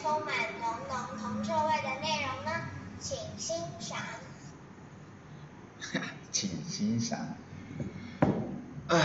[0.00, 2.52] 充满浓浓铜臭味的内容呢，
[3.00, 3.98] 请欣赏。
[5.80, 7.18] 哈，请欣赏。
[8.86, 8.96] 啊，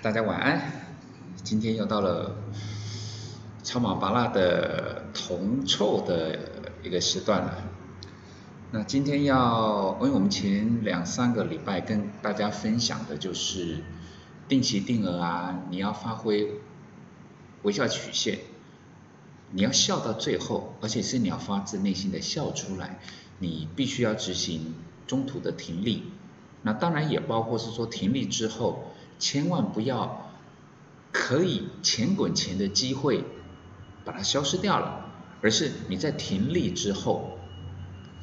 [0.00, 0.72] 大家晚安，
[1.44, 2.34] 今天又到了
[3.62, 6.38] 超马巴拉的铜臭的
[6.82, 7.62] 一个时段了。
[8.70, 13.84] 那今天要，因为我们前两三个礼拜跟大家分享的就是
[14.48, 16.48] 定期定额啊，你要发挥
[17.64, 18.38] 微笑曲线。
[19.52, 22.98] 你要笑到最后，而且是你要发自内心的笑出来，
[23.38, 24.74] 你必须要执行
[25.06, 26.02] 中途的停利。
[26.62, 28.88] 那当然也包括是说停利之后。
[29.18, 30.32] 千万不要
[31.12, 33.22] 可以钱滚钱的机会
[34.04, 35.06] 把它消失掉了，
[35.40, 37.38] 而是你在停利之后，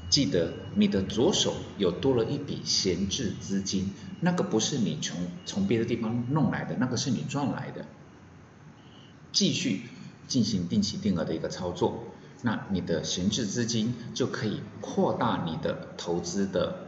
[0.09, 7.85] 记得你的左手有多了一笔闲置资金，那个不是你从从别的地方弄来的，那个是你赚来的。
[9.31, 9.83] 继续
[10.29, 12.05] 进行定期定额的一个操作，
[12.43, 16.85] 那你的闲置资金就可以扩大你的投资的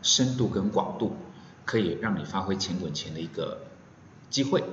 [0.00, 1.14] 深度跟广度。
[1.68, 3.66] 可以让你发挥钱滚钱的一个
[4.30, 4.64] 机会，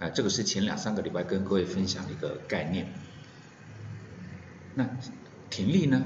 [0.00, 2.92] 啊，这个是前两三个礼拜跟各位分享的一个概念。
[4.74, 4.88] 那
[5.50, 6.02] 停利呢，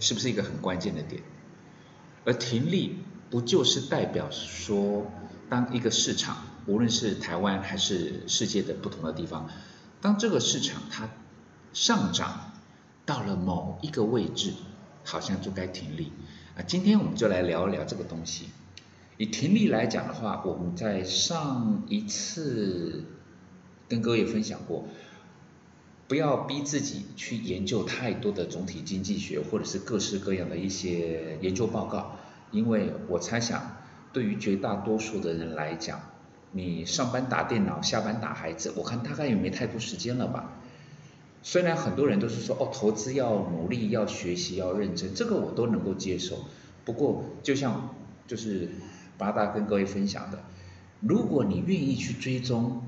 [0.00, 1.20] 是不是一个很关键的点？
[2.24, 2.96] 而停利
[3.28, 5.04] 不就是代表说，
[5.50, 9.50] 当一个市场，无论是台湾还是世界的不同的地方，
[10.00, 11.08] 当这个市场它
[11.72, 12.52] 上涨
[13.04, 14.52] 到了某一个位置，
[15.04, 16.12] 好像就该停利
[16.56, 16.62] 啊。
[16.62, 18.46] 今天我们就来聊一聊这个东西。
[19.18, 23.04] 以停利来讲的话，我们在上一次
[23.88, 24.86] 跟各位分享过，
[26.06, 32.16] 不要逼自己去研究太多的总体经济学或者是各式各样的一些研究报告，
[32.50, 33.76] 因为我猜想，
[34.12, 35.98] 对于绝大多数的人来讲，
[36.52, 40.52] 你上班打电脑，下班打孩子，我看大概也没太多时间了吧。
[41.42, 46.38] 虽然很多人都是说哦，投资要努力，要学习，要认真，这个我都能够接受。
[46.84, 47.94] 不过就像
[48.26, 48.70] 就是。
[49.18, 50.40] 八大跟各位分享的，
[51.00, 52.82] 如果你愿意去追踪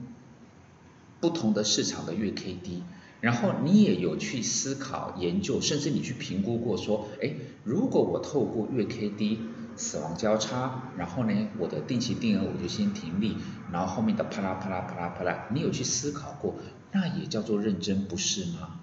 [1.20, 2.82] 不同的市场的月 K D，
[3.20, 7.34] 然后你也有去思考研究，甚至你去评估过说，哎，
[7.64, 9.40] 如果我透过月 K D
[9.76, 13.36] 死亡交叉，然后呢，我的定期定额我就先停利，
[13.72, 16.54] 然后后面的啪啦啪啦啪啦啪啦，你有去思考过，
[16.92, 18.80] 那也叫做认真，不是吗？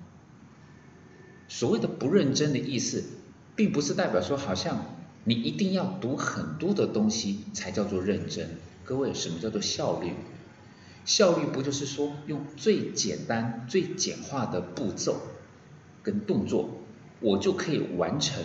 [1.47, 3.03] 所谓的不认真的意思，
[3.55, 4.85] 并不是代表说好像。
[5.27, 8.47] 你一定要读很多的东西才叫做认真。
[8.83, 10.13] 各位，什么叫做效率？
[11.05, 15.21] 效率不就是说用最简单、最简化的步骤
[16.03, 16.69] 跟动作，
[17.19, 18.43] 我就可以完成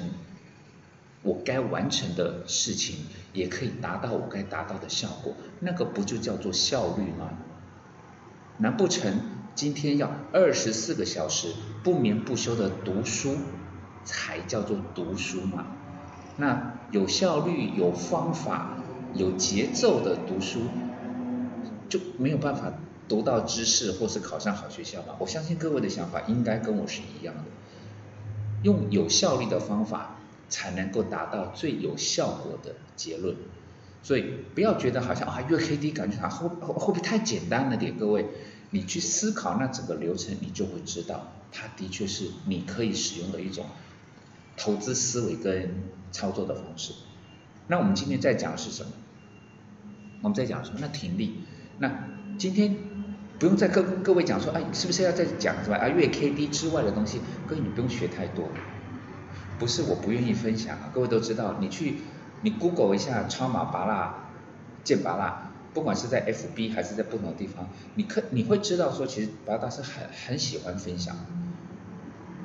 [1.22, 2.96] 我该完成的事情，
[3.32, 5.34] 也可以达到我该达到的效果。
[5.60, 7.30] 那个不就叫做效率吗？
[8.58, 9.20] 难不成
[9.54, 11.48] 今天要二十四个小时
[11.82, 13.36] 不眠不休的读书
[14.04, 15.66] 才叫做读书吗？
[16.36, 18.78] 那有效率、有方法、
[19.14, 20.60] 有节奏的读书，
[21.90, 22.72] 就没有办法
[23.06, 25.16] 读到知识或是考上好学校吧？
[25.18, 27.42] 我相信各位的想法应该跟我是一样的。
[28.62, 30.16] 用有效率的方法，
[30.48, 33.36] 才能够达到最有效果的结论。
[34.02, 34.24] 所以
[34.54, 37.98] 不要觉得好像啊越 K D 感觉啊会会不会太简单了点？
[37.98, 38.26] 各位，
[38.70, 43.66] 你去思考那整个流程，你就会知道，它的确是你可以使用的一种。
[44.56, 45.74] 投资思维跟
[46.12, 46.92] 操作的方式，
[47.68, 48.90] 那我们今天在讲的是什么？
[50.20, 50.78] 我们在讲什么？
[50.82, 51.36] 那停利。
[51.80, 51.90] 那
[52.36, 52.76] 今天
[53.38, 57.22] 不用再跟各位讲说，哎，是不是要再讲什么啊月 K D 之外的东西？
[57.46, 58.48] 各位你不用学太多，
[59.58, 60.90] 不是我不愿意分享啊。
[60.92, 61.94] 各位都知道，你去
[62.42, 64.28] 你 Google 一下超马拔蜡、
[64.84, 71.16] 剑拔蜡，不管是在 F B 还是在不同的地方，你可你会知道说，其实拔大是很很喜欢分享。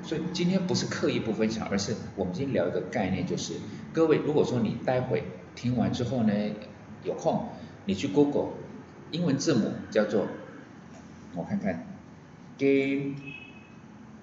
[0.01, 3.55] 所以今天不是刻意不分享，而是我们今天聊一个概念，就是
[3.91, 6.31] 各位，如果说你待会听完之后呢，
[7.03, 7.49] 有空
[7.83, 8.51] 你去 Google
[9.11, 10.27] 英文字母叫做
[11.35, 11.85] 我看看
[12.57, 13.15] game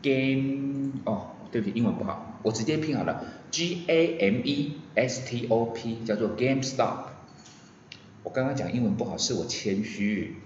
[0.02, 7.12] game 哦，对不起，英文不好，我直接拼好了 G A M E S T O P 叫做 GameStop。
[8.22, 10.36] 我刚刚讲英文不好，是我谦虚，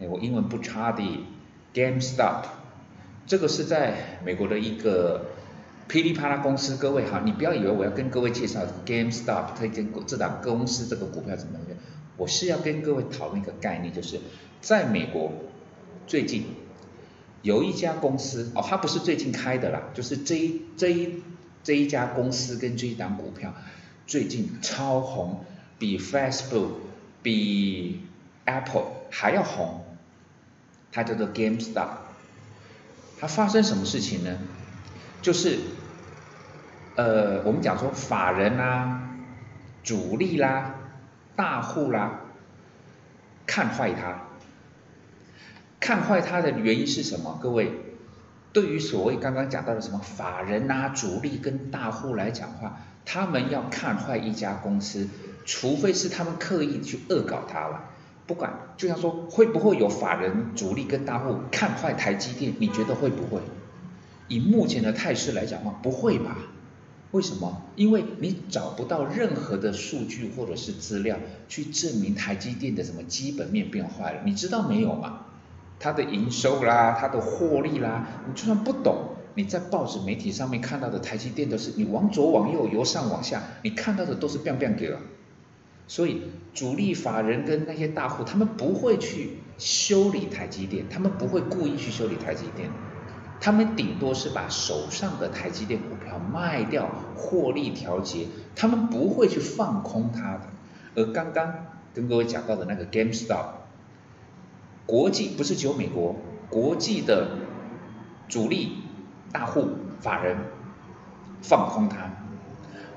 [0.00, 1.02] 哎，我英文不差的
[1.72, 2.44] GameStop。
[3.26, 5.30] 这个是在美国的一个
[5.88, 11.78] 噼里啪啦公司，各位哈，你不要以为我要跟各位介绍 GameStop 推荐这档公司这个股票怎么样，
[12.16, 14.20] 我是要跟各位讨论一个概念，就是
[14.60, 15.32] 在美国
[16.06, 16.46] 最近
[17.42, 21.22] 有一家公司哦，它不是最近开的啦，就是这一这一
[21.62, 23.54] 这一家公司跟这一档股票
[24.06, 25.44] 最近超红，
[25.78, 26.70] 比 Facebook
[27.22, 28.00] 比
[28.44, 29.84] Apple 还要红，
[30.92, 31.88] 它叫做 GameStop。
[33.18, 34.38] 它发生什么事情呢？
[35.22, 35.58] 就是，
[36.96, 39.16] 呃，我们讲说法人啊，
[39.82, 40.74] 主力啦、
[41.36, 42.20] 大户啦
[43.46, 44.22] 看坏它。
[45.80, 47.38] 看坏它的原因是什么？
[47.42, 47.72] 各位，
[48.52, 55.08] 对于所谓刚刚讲到的什么法人啊、主力跟大户来讲话，他们要看坏一家公司，
[55.44, 57.84] 除非是他们刻意去恶搞它了。
[58.26, 62.54] 不管，就像说会不会有法人、主力跟大户看坏台积电？
[62.58, 63.42] 你觉得会不会？
[64.28, 66.38] 以目前的态势来讲话，不会吧？
[67.14, 67.62] 为什么？
[67.76, 71.16] 因为你找不到任何的数据或者是资料
[71.48, 75.20] 去证明台积电的什么基本面变坏了，你知道没有吗？
[75.78, 84.98] 它的营收啦，它的获利啦，你就算不懂，你在报纸媒体上面看到的台积电都是你往左往右，由上往下，你看到的都是 biang biang 给了。
[85.86, 86.22] 所以
[86.52, 92.70] 主力法人跟那些大户，他们不会去修理台积电，他们不会故意去修理台积电。
[93.40, 98.26] 他们顶多是把手上的台积电股票卖掉，获利调节，
[98.56, 100.40] 他们不会去放空它的。
[100.96, 101.52] 而刚刚
[101.92, 103.46] 跟各位讲到的那个 GameStop，
[104.86, 106.16] 国际不是只有美国，
[106.48, 107.38] 国际的
[108.28, 108.78] 主力
[109.32, 109.68] 大户
[110.00, 110.36] 法人
[111.42, 112.10] 放空它，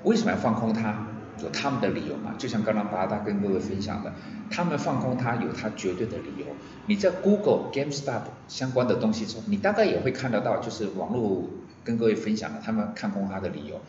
[0.04, 1.07] 为什么要放空它？
[1.42, 2.34] 有他们的理由嘛？
[2.38, 4.14] 就像刚刚巴达跟各位分享的，
[4.50, 6.46] 他们放空它有它绝对的理由。
[6.88, 11.44] 你在 Google GameStop 相关的东西中，你大概也会看得到，就是网络
[11.84, 13.82] 跟各位分享的他们看空它的理由。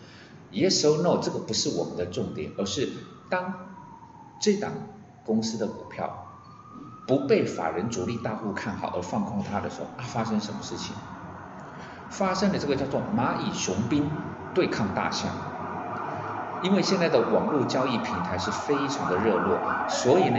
[0.53, 2.89] Yes or No，这个不是我们的重点，而是
[3.29, 3.55] 当
[4.41, 4.73] 这档
[5.25, 6.27] 公司的股票
[7.07, 10.95] 不被法人主力大户看好而放空它的时候，啊，发生什么事情？
[12.11, 14.11] 发生的这个叫做蚂蚁雄兵
[14.55, 15.31] 对抗大象。
[16.63, 19.59] 因为现在的网络交易平台是非常的热络，
[19.89, 20.39] 所以呢，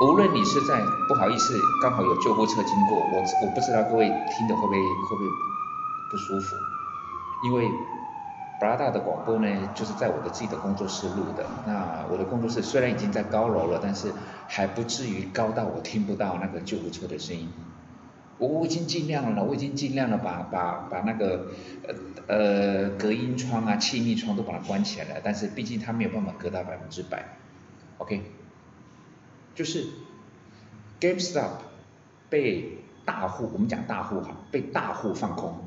[0.00, 5.28] 无论你是在不好意思，刚好有救护车经过，我我不知道各位听的会不会会不会
[6.10, 6.56] 不舒服，
[7.44, 7.68] 因为
[8.60, 11.44] 布拉达的广播呢，就是在我的自己的工作室录的。
[11.66, 14.12] 那我的工作室虽然已经在高楼了，但是
[14.46, 17.48] 还不至于高到我听不到那个救护车的声音。
[18.38, 21.50] 我我已经尽量了，我已经尽量了，把把把那个
[21.86, 21.94] 呃
[22.28, 27.36] 呃隔音窗啊、气密窗都把它关起来了，但是毕竟它没有办法隔到百分之百
[27.98, 28.22] ，OK，
[29.56, 29.86] 就是
[31.00, 31.50] GameStop
[32.30, 35.58] 被大户，我们讲大户哈，被大户放空，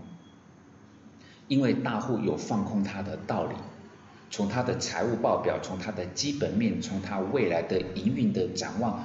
[1.50, 3.56] 因为大户有放空它的道理，
[4.30, 9.04] 从它的财务报表，从它的基本面，从它未来的营运的展望，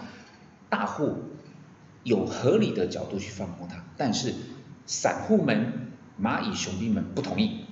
[0.70, 1.16] 大户。
[2.06, 4.32] 有合理的角度去放空它，但是
[4.86, 5.90] 散户们、
[6.22, 7.64] 蚂蚁雄兵们不同意，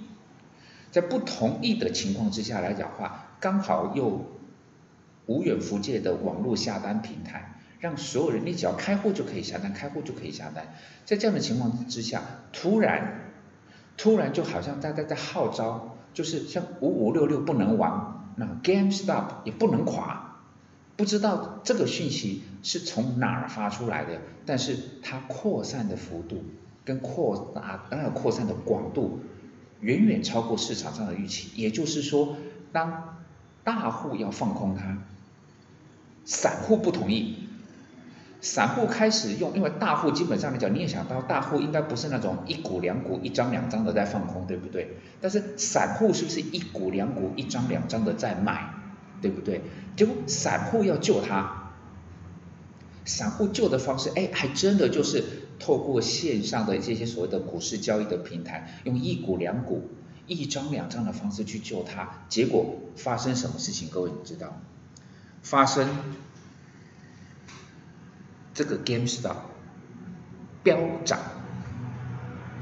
[0.91, 4.27] 在不同意的情况之下来讲话，刚好又
[5.27, 10.75] 无远弗届的网络下单平台，让所有人你只要开户就可以下单，开户就可以下单。
[11.05, 12.23] 在这样的情况之下，
[12.53, 13.31] 突然
[13.97, 20.41] 突然就好像大家在号召，就是像五五六六不能玩，那 GameStop 也不能垮。
[20.97, 26.43] 不知道这个讯息是从哪儿发出来的，但是它扩散的幅度
[26.85, 29.21] 跟扩大那个扩散的广度
[29.81, 31.51] 远远超过市场上的预期。
[31.55, 32.37] 也就是说，
[32.73, 33.19] 当
[33.63, 34.99] 大户要放空它，
[36.25, 37.47] 散户不同意，
[38.41, 44.97] 散户开始用，因为大户基本上来讲，你也想到大户应该不是那种一股两股、一张两张的在放空，对不对？
[45.21, 48.71] 但是散户是不是一股两股、一张两张的在买？
[49.23, 49.63] 对不对？
[49.97, 51.64] 结果散户要救他，
[53.05, 55.25] 散户救的方式，哎，还真的就是
[55.59, 59.91] 透过线上的这些所谓的股市交易的平台，用一股两股、
[60.27, 62.25] 一张两张的方式去救他。
[62.29, 63.89] 结果发生什么事情？
[63.91, 64.61] 各位你知道？
[65.43, 65.89] 发生
[68.55, 69.37] 这个 GameStop
[70.63, 71.19] 飙涨，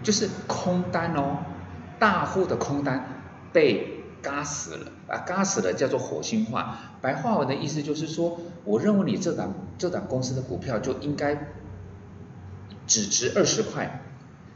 [0.02, 1.38] 就是空单哦，
[1.98, 3.22] 大户的空单
[3.52, 4.01] 被。
[4.22, 5.18] 嘎死了啊！
[5.26, 6.78] 嘎死了，叫做火星化。
[7.00, 11.48] 白话文的意思就是说，我认为你这档这档公司的股票就应该
[12.86, 14.00] 只值二十块，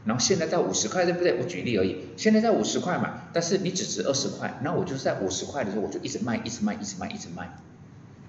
[0.05, 1.37] 然后现在在五十块，对不对？
[1.39, 2.07] 我举例而已。
[2.15, 7.49] 现在在五十块嘛，但是你只值二十块，那我就在五十块的时候，我就一直卖，一直卖，一直卖，一直卖，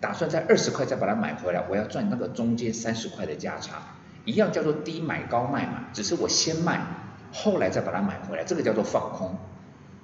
[0.01, 6.81] 打算在二十块再把它买回来，我要赚那个中间三十块的价差，一样叫做低买高卖嘛，只是我先卖，
[7.33, 9.37] 后来再把它买回来，这个叫做放空。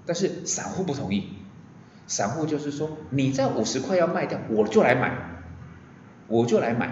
[0.06, 1.28] 但是散户不同意，
[2.06, 5.16] 散户就是说，你在五十块要卖掉，我就来买，
[6.28, 6.90] 我就来买，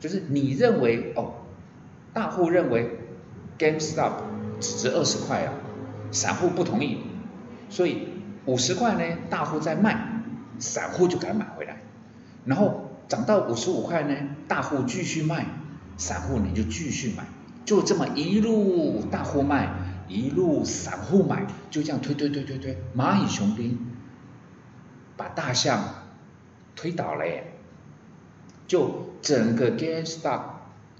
[0.00, 1.34] 就是你认为哦，
[2.14, 2.98] 大户认为
[3.58, 4.12] GameStop
[4.60, 5.52] 只值二十块啊，
[6.10, 7.00] 散户不同意，
[7.68, 8.08] 所以
[8.46, 10.22] 五十块呢，大户在卖，
[10.58, 11.82] 散户就敢买回来，
[12.46, 14.14] 然后涨到五十五块呢，
[14.48, 15.44] 大户继续卖，
[15.98, 17.24] 散户你就继续买，
[17.66, 19.68] 就这么一路大户卖。
[20.08, 23.78] 一路散户买，就这样推推推推推，蚂蚁雄兵
[25.16, 25.82] 把大象
[26.74, 27.52] 推倒了耶，
[28.66, 30.40] 就整个 GameStop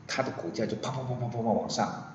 [0.06, 2.14] 它的股价就啪啪啪啪啪啪往上。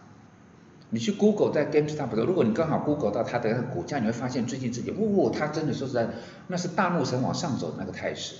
[0.93, 6.09] 你去 Google 在 GameStop 的，如果你刚好 Google 到它的股价，你会发现最近自己，哇，它真的说实在，
[6.47, 8.35] 那是大怒神往上走的那个态势。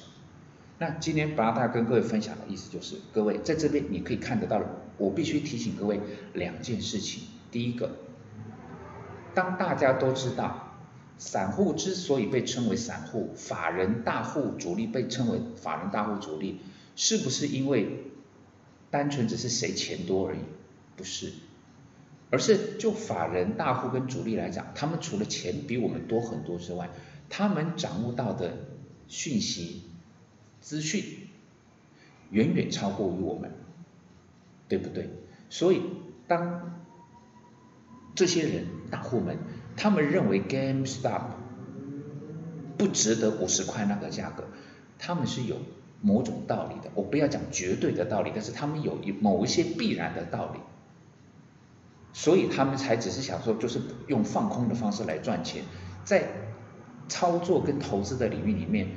[0.77, 4.61] 那今天八大跟各位分享的意思就是，各位在这边你可以看得到，
[4.97, 6.01] 我必须提醒各位
[6.33, 7.23] 两件事情。
[7.51, 7.91] 第一个，
[9.33, 10.77] 当大家都知道，
[11.17, 16.59] 散户之所以被称为散户，法人大户主力被称为法人大户主力，
[16.95, 18.05] 是不是因为
[18.89, 20.39] 单纯只是谁钱多而已？
[20.97, 21.31] 不是。
[22.29, 26.89] 而是就法人大户跟主力来讲，他们除了钱比我们多很多之外，
[27.29, 28.53] 他们掌握到的
[29.09, 29.83] 讯息、
[30.61, 31.03] 资讯
[32.29, 33.51] 远远超过于我们，
[34.69, 35.09] 对不对？
[35.49, 35.81] 所以
[36.25, 36.80] 当
[38.15, 39.37] 这些人大户们，
[39.75, 41.21] 他们认为 GameStop
[42.77, 44.45] 不值得五十块那个价格，
[44.99, 45.57] 他们是有
[46.01, 46.91] 某种道理的。
[46.95, 50.59] 我不要讲绝对的道理，但是他们有一某一些必然的道理。
[52.13, 55.63] 所以他们才只是想说，就是用放空的方式来赚钱，
[56.03, 56.27] 在
[57.07, 58.89] 操作跟投资的领域里面，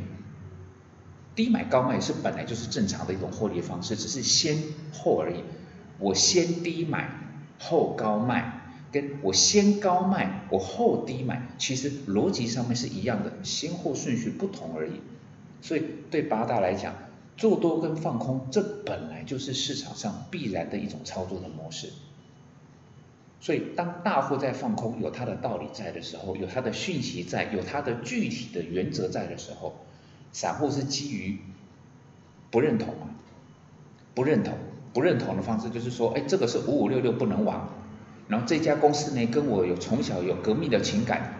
[1.36, 4.56] 低买高卖是本来就是正常的一种获利方式，只是先
[4.92, 5.44] 后而已。
[6.00, 7.08] 我先低买
[7.60, 8.63] 后高卖，
[8.94, 14.92] 跟我先高卖我后低买，其实逻辑上面是一样的，先后顺序不同而已。
[15.60, 15.82] 所以
[16.12, 16.94] 对八大来讲，
[17.36, 21.88] 做多跟放空，这本来就是市场上必然的一种操作的模式。
[23.40, 29.74] 所以，当大户在放空，有他的道理在的时候，有他的讯息在，有他的具体的原则在的时候，
[30.32, 31.38] 散户是基于
[32.50, 32.94] 不认同？
[34.14, 34.56] 不认同，
[34.94, 37.68] 不认同的方式就是说，哎，这个是五五六六不能玩，
[38.28, 41.34] 然后这家公司呢，跟我有从小有革命的情感，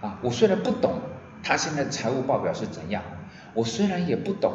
[0.00, 1.00] 啊，我虽然不懂
[1.42, 3.02] 他现在财务报表是怎样，
[3.54, 4.52] 我虽然也不懂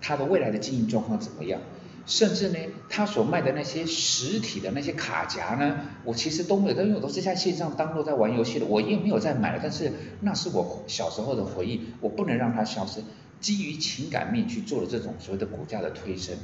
[0.00, 1.60] 他的未来的经营状况怎么样。
[2.04, 2.58] 甚至呢，
[2.88, 9.56] 他所卖的那些实体的那些卡夹呢，我其实都没有，因为我都是在线上当做在玩游戏的，我也没有在买。
[9.62, 13.04] 但是那是我小时候的回忆，我不能让它消失。
[13.38, 16.36] 基于情感面去做了这种所谓的股价的推升。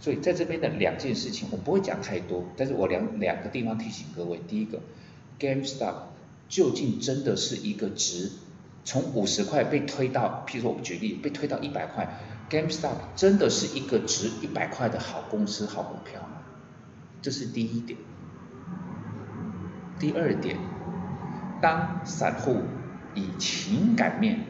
[0.00, 4.80] 所以在这边的两件事情，我不会讲太多，但是我两两个地方提醒各位：第一个
[5.40, 5.94] ，GameStop
[6.48, 8.30] 究竟真的是一个值，
[8.84, 12.20] 从五十块被推到，譬如说我们举例，被推到一百块。
[12.48, 16.38] GameStop 真的是一个值一百块的好公司、好股票吗？
[17.20, 17.98] 这是第一点。
[19.98, 20.56] 第二点，
[21.60, 22.62] 当散户
[23.14, 24.46] 以情感面，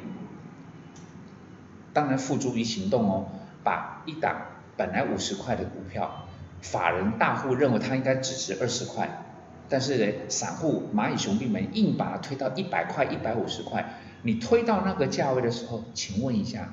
[1.93, 3.27] 当然付诸于行动哦，
[3.65, 4.43] 把一档
[4.79, 6.29] 本来五十块的股票，
[6.63, 9.25] 法人大户认为它应该只值二十块，
[9.69, 16.73] 但是，散户蚂蚁雄兵们硬把它推到一百块、一百五十块，你推到那个价位的时候，请问一下。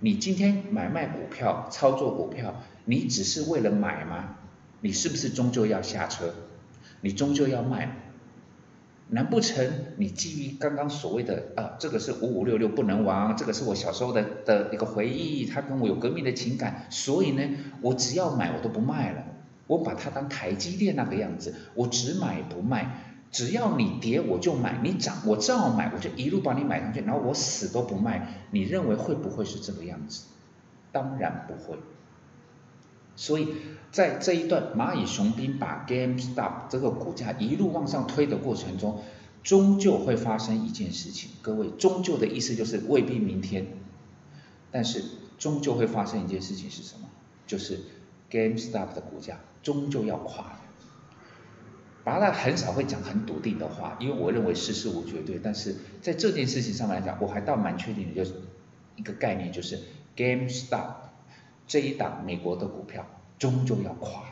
[0.00, 4.36] 你今天买卖股票、操作股票，你只是为了买吗？
[4.80, 6.34] 你是不是终究要下车？
[7.00, 7.96] 你终究要卖？
[9.10, 17.42] 难不成你基于刚刚所谓的啊，这个是五五六六不能玩，这个是我小时候的的一个回忆，它跟我有革命的情感，所以呢，
[17.80, 19.24] 我只要买我都不卖了，
[19.66, 23.04] 我把它当台积电那个样子，我只买不卖。
[23.30, 28.46] 只要你跌我就买，你涨我照买，我就一路把你买上去，然后我死都不卖。
[28.50, 30.24] 你认为会不会是这个样子？
[30.92, 31.78] 当然不会。
[33.18, 33.48] 所以
[33.90, 39.00] 在这一段蚂蚁雄兵把 GameStop 这个股价一路往上推的过程中，
[39.42, 41.30] 终究会发生一件事情。
[41.42, 43.66] 各位，终究的意思就是未必明天，
[44.70, 45.02] 但是
[45.36, 47.08] 终究会发生一件事情是什么？
[47.44, 47.80] 就是
[48.30, 50.60] GameStop 的股价终究要垮了。
[52.04, 55.40] 麻辣很少会讲很笃定的话，因为我认为世事无绝对。
[55.42, 58.34] 但是在这件事情上面来讲，我还倒蛮确定的，就是
[58.94, 59.80] 一个概念，就是
[60.16, 61.07] GameStop
[61.68, 63.06] 这一档美国的股票
[63.38, 64.22] 终究要垮，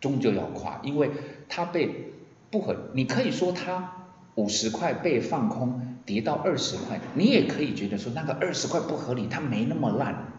[0.00, 1.10] 终究要垮，因为
[1.48, 2.12] 它被
[2.50, 10.32] 不合，你可以说它五十块被放空跌到二十块，你也可以觉得说那个二十块不合理，它没那么烂。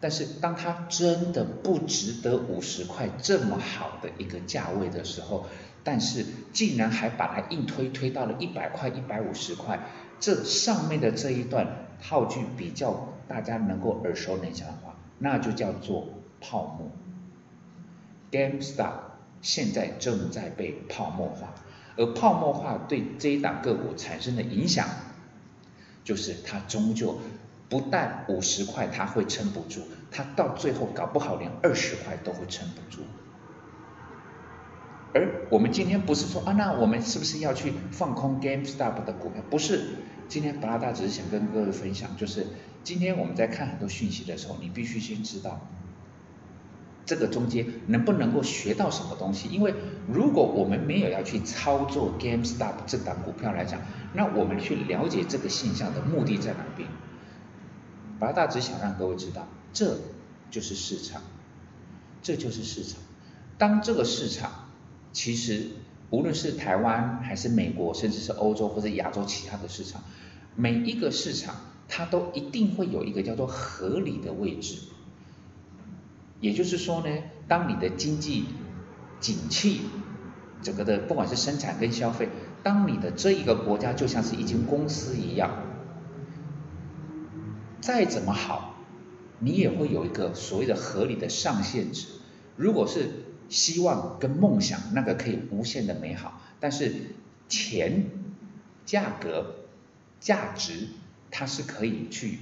[0.00, 5.46] 但是当它真的不值得五十块这么好的一个价位的时候，
[5.82, 9.80] 但是竟然还把它硬推推到了一百块、一百五十块，
[10.20, 16.08] 这上面的这一段套句比较大家能够耳熟能详的话，那就叫做
[16.40, 16.90] 泡沫。
[18.30, 18.92] GameStop
[19.40, 21.54] 现在正在被泡沫化，
[21.96, 24.88] 而泡沫化对这一档个股产生的影响，
[26.02, 27.18] 就是它终究。
[27.66, 33.02] 不但五十块它会撑不住，它到最后搞不好连二十块都会撑不住。
[35.14, 39.42] 而我们今天不是说啊，那我们是不是要去放空 GameStop 的股票？
[39.48, 39.96] 不是，
[40.28, 42.46] 今天八大只是想跟各位分享，就是
[42.82, 45.66] 今天我们在看很多讯息的时候，你必须先知道
[47.06, 49.48] 这个中间能不能够学到什么东西。
[49.48, 49.74] 因为
[50.08, 53.80] 如果我们没有要去操作 GameStop 这档股票来讲，
[54.14, 56.88] 那我们去了解这个现象的目的在哪边？
[58.18, 59.98] 八大只想让各位知道，这
[60.50, 61.20] 就是市场，
[62.22, 63.00] 这就是市场。
[63.58, 64.68] 当这个市场
[65.12, 65.68] 其实，
[66.10, 70.02] 无论是台湾还是美国，甚至是欧洲或者亚洲其他的市场，
[70.54, 71.56] 每一个市场
[71.88, 74.78] 它都一定会有一个叫做合理的位置。
[76.40, 77.08] 也就是说呢，
[77.48, 78.44] 当你的经济
[79.18, 79.80] 景气，
[80.62, 82.28] 整个的不管是生产跟消费，
[82.62, 85.50] 当你的这一个国家就像是一间公司一样，
[87.80, 88.76] 再怎么好，
[89.38, 92.06] 你也会有一个所谓的合理的上限值。
[92.56, 93.10] 如果是
[93.48, 96.92] 希望跟梦想那个可以无限的美好，但是
[97.48, 98.06] 钱、
[98.84, 99.56] 价格、
[100.20, 100.88] 价值
[101.30, 102.38] 它是可以去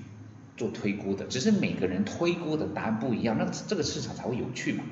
[0.57, 4.85] 做推估的，只是每个人推估的答案不一样，那这个市场才会有趣嘛。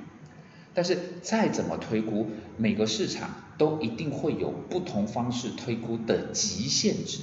[0.72, 7.18] 但是再怎么推估，每个市场都一定会有不同方式推估的极限值。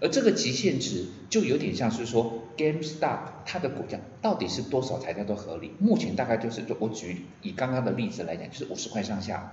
[0.00, 5.72] 而这个极限值就有点像是说，GameStop 它的股价到底是多少才叫做合理？
[5.78, 9.52] 目前大概就是，我举以刚刚的例子来讲，就是五十块上下。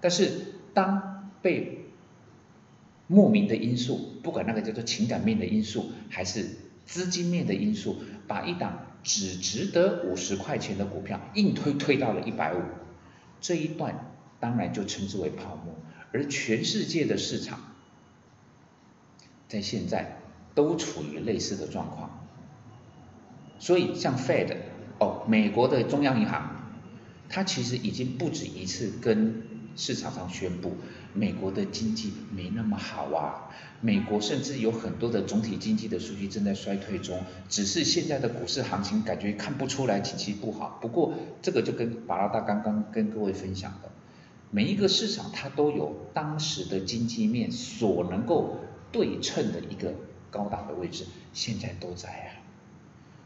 [0.00, 0.30] 但是
[0.74, 1.86] 当被
[3.06, 6.48] 莫名的因素，不管那个叫做情感面的因素，还是
[6.84, 7.96] 资金面的因素，
[8.26, 12.60] 把一档只值得五十块钱的股票硬推推到了一百五，
[13.40, 15.74] 这一段当然就称之为泡沫。
[16.12, 17.60] 而全世界的市场。
[19.48, 20.16] 在现在
[20.54, 22.21] 都处于类似的状况，
[23.62, 24.56] 所以像 Fed
[24.98, 26.74] 哦，美国的中央银行，
[27.28, 29.40] 它其实已经不止一次跟
[29.76, 30.72] 市场上宣布，
[31.14, 40.80] 美国的经济没那么好啊，美国甚至有很多的总体经济的数据正在衰退中，只是现在的股市行情感觉看不出来景气不好。
[40.82, 43.88] 不过这个就跟巴拉达刚刚跟各位分享的，
[44.50, 48.58] 每一个市场它都有当时的经济面所能够。
[48.92, 49.94] 对称的一个
[50.30, 52.41] 高档的位置，现在都在啊。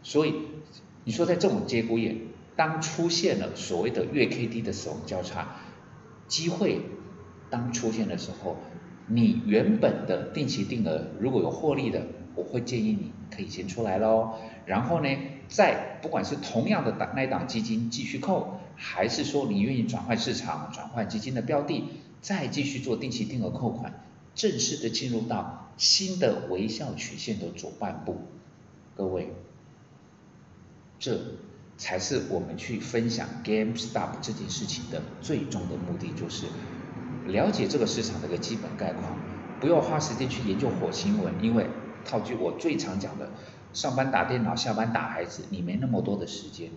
[0.06, 0.36] 所以
[1.02, 2.16] 你说在这种节骨眼，
[2.54, 5.56] 当出现了所谓的月 K D 的死亡交叉
[6.28, 6.80] 机会，
[7.50, 8.56] 当出现的时候，
[9.08, 14.34] 你原本的定期定额如果有获利的，我会建议你可以先出来喽。
[14.64, 15.08] 然后呢，
[15.48, 21.82] 在不管是同样的档那一档基金继续扣，还是说你愿意转换市场、转换基金的标的，
[22.20, 24.04] 再继续做定期定额扣款。
[24.36, 28.18] 正式的进入到新的微笑曲线的左半部，
[28.94, 29.32] 各位，
[30.98, 31.20] 这
[31.76, 36.46] 才是我们去分享 GameStop 这件事情的最终的目的，就是
[37.26, 39.18] 了解这个市场的一个基本概况，
[39.60, 41.66] 不要花时间去研究火星文，因为
[42.04, 43.30] 套句我最常讲的，
[43.72, 46.70] 上班打电脑，下班打孩子，你没那么多的时间。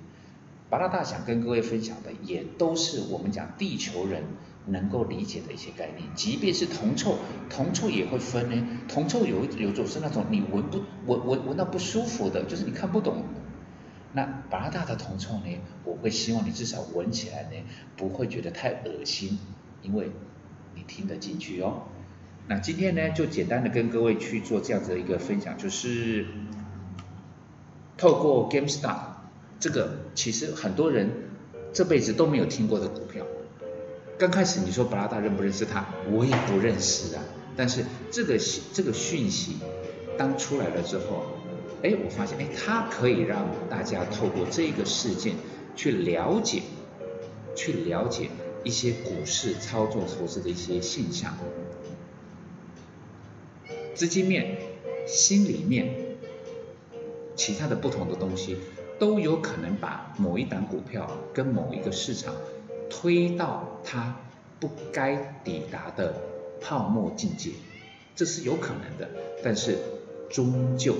[0.69, 4.23] 巴拉大想跟各位分享的，也都是我们讲地球人。
[4.65, 7.15] 能够理解的一些概念，即便是铜臭，
[7.49, 8.67] 铜臭也会分呢。
[8.88, 13.23] 铜臭有有种是那种你闻不闻闻闻到不舒服的，就是你看不懂。
[14.13, 17.63] 那巴拉大的铜臭呢，我会希望你至少闻起来呢，
[17.95, 19.38] 不会觉得太恶心，
[19.82, 20.10] 因为
[20.76, 21.84] 你听得进去哦。
[22.48, 26.26] 那今天呢，就简单的跟各位去做这样子的一个分享，就是
[27.98, 28.98] 透过 GameStop
[29.60, 31.12] 这个，其实很多人
[31.72, 33.26] 这辈子都没有听过的股票。
[34.17, 37.24] 刚开始你说布拉达认不认识他，我也不认识啊。
[37.56, 38.39] 但是这个
[38.74, 39.58] 这个讯息
[40.17, 41.26] 当出来了之后，
[41.84, 45.36] 哎，我发现哎，它可以让大家透过这个事件
[45.76, 46.62] 去了解，
[47.56, 48.30] 去了解
[48.63, 51.38] 一些股市操作投资的一些现象，
[53.94, 54.58] 资金面、
[55.08, 56.18] 心里面、
[57.36, 58.58] 其他的不同的东西，
[59.00, 62.36] 都有可能把某一档股票跟某一个市场。
[62.92, 64.20] 推到它
[64.60, 66.12] 不该抵达的
[66.60, 67.52] 泡沫境界，
[68.15, 69.08] 这是有可能的，
[69.44, 69.78] 但是
[70.28, 70.96] 终究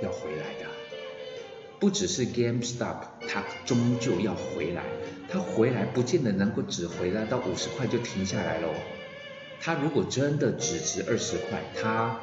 [0.00, 0.66] 要回来的。
[1.78, 2.96] 不只是 GameStop，
[3.28, 4.82] 它终究要回来，
[5.28, 8.68] 它回来不见得能够只回来到五十块就停下来喽。
[9.60, 12.18] 它如果真的只值二十块，它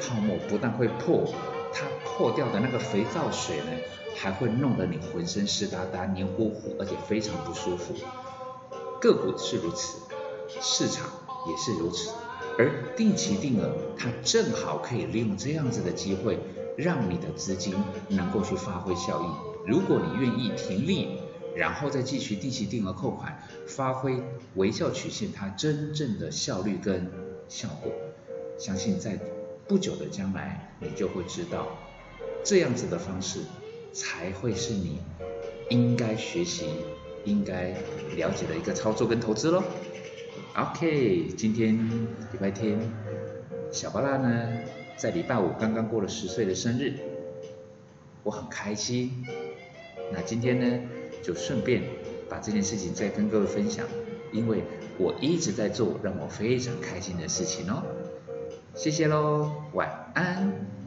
[0.00, 1.32] 泡沫不但会破，
[1.72, 3.72] 它破掉的那个肥皂水呢？
[4.16, 7.94] 还会弄得你浑身湿哒哒、黏糊糊，而且非常不舒服。
[9.00, 9.98] 个股是如此，
[10.60, 11.08] 市场
[11.48, 12.10] 也是如此。
[12.58, 16.38] 而定期定额，它正好可以利用这样子的机会，
[16.80, 17.74] 让你的资金
[18.08, 19.26] 能够去发挥效益。
[19.70, 21.18] 如果你愿意停利，
[21.54, 24.22] 然后再继续定期定额扣款，发挥
[24.54, 27.10] 微笑曲线它真正的效率跟
[27.48, 27.92] 效果。
[28.58, 29.18] 相信在
[29.68, 31.66] 不久的将来，你就会知道，
[32.42, 33.40] 这样子的方式
[33.92, 34.98] 才会是你
[35.68, 36.66] 应该学习、
[37.24, 37.74] 应该
[38.16, 39.62] 了解的一个操作跟投资喽。
[40.56, 41.76] OK，今天
[42.32, 42.78] 礼拜天，
[43.70, 44.48] 小巴拉呢
[45.00, 46.92] 在礼拜五刚刚过了十岁的生日，
[48.22, 49.24] 我很开心。
[50.12, 50.78] 那今天呢，
[51.22, 51.82] 就顺便
[52.28, 53.86] 把这件事情再跟各位分享，
[54.30, 54.62] 因为
[54.98, 57.82] 我一直在做让我非常开心的事情哦。
[58.74, 60.79] 谢谢喽，晚安。